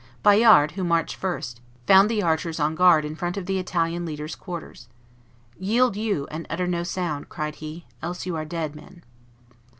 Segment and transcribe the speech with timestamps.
[0.23, 4.33] Bayard, who marched first, found the archers on guard in front of the Italian leader's
[4.33, 4.87] quarters.
[5.59, 9.03] "Yield you and utter no sound," cried he, "else you are dead men."